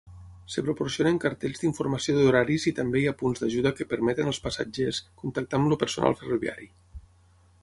Es 0.51 0.55
proporcionen 0.67 1.19
cartells 1.25 1.61
d'informació 1.65 2.15
d'horaris 2.15 2.65
i 2.71 2.73
també 2.81 3.03
hi 3.03 3.07
ha 3.11 3.15
punts 3.21 3.45
d'ajuda 3.45 3.75
que 3.81 3.89
permeten 3.95 4.33
als 4.35 4.43
passatgers 4.47 5.05
contactar 5.25 5.61
amb 5.61 5.73
el 5.75 5.81
personal 5.87 6.19
ferroviari. 6.25 6.71